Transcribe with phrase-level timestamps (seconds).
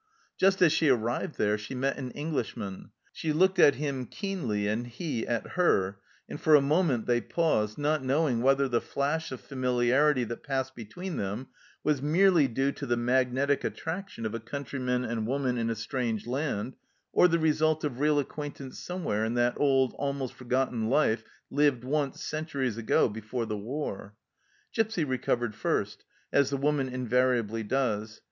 [0.35, 2.89] Just as she arrived there she met an Englishman.
[3.13, 7.77] She looked at him keenly and he at her, and for a moment they paused,
[7.77, 11.49] not knowing whether the flash of familiarity that passed between them
[11.83, 15.75] was merely due to the magnetic attraction of a country man and woman in a
[15.75, 16.73] strange land,
[17.13, 22.23] or the result of real acquaintance somewhere in that old, almost forgotten life lived once,
[22.23, 24.15] centuries ago, before the war.
[24.73, 28.19] Gipsy recovered first, as the woman invariably does.